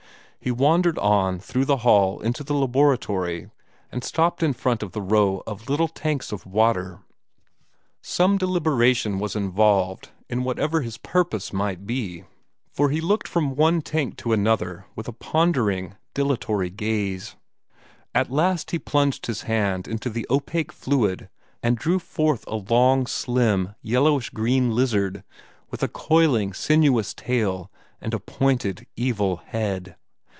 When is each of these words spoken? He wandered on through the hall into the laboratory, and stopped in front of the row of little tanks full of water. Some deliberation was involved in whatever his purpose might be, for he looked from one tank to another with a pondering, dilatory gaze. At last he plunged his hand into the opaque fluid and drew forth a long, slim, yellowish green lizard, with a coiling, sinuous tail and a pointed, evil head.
He 0.43 0.49
wandered 0.49 0.97
on 0.97 1.37
through 1.37 1.65
the 1.65 1.77
hall 1.85 2.19
into 2.19 2.43
the 2.43 2.55
laboratory, 2.55 3.51
and 3.91 4.03
stopped 4.03 4.41
in 4.41 4.53
front 4.53 4.81
of 4.81 4.91
the 4.91 4.99
row 5.01 5.43
of 5.45 5.69
little 5.69 5.87
tanks 5.87 6.29
full 6.31 6.37
of 6.37 6.47
water. 6.47 7.03
Some 8.01 8.39
deliberation 8.39 9.19
was 9.19 9.35
involved 9.35 10.09
in 10.31 10.43
whatever 10.43 10.81
his 10.81 10.97
purpose 10.97 11.53
might 11.53 11.85
be, 11.85 12.23
for 12.71 12.89
he 12.89 13.01
looked 13.01 13.27
from 13.27 13.55
one 13.55 13.83
tank 13.83 14.17
to 14.17 14.33
another 14.33 14.87
with 14.95 15.07
a 15.07 15.13
pondering, 15.13 15.95
dilatory 16.15 16.71
gaze. 16.71 17.35
At 18.15 18.31
last 18.31 18.71
he 18.71 18.79
plunged 18.79 19.27
his 19.27 19.43
hand 19.43 19.87
into 19.87 20.09
the 20.09 20.25
opaque 20.27 20.71
fluid 20.71 21.29
and 21.61 21.77
drew 21.77 21.99
forth 21.99 22.45
a 22.47 22.55
long, 22.55 23.05
slim, 23.05 23.75
yellowish 23.83 24.31
green 24.31 24.71
lizard, 24.73 25.23
with 25.69 25.83
a 25.83 25.87
coiling, 25.87 26.51
sinuous 26.51 27.13
tail 27.13 27.69
and 28.01 28.15
a 28.15 28.19
pointed, 28.19 28.87
evil 28.95 29.35
head. 29.35 29.97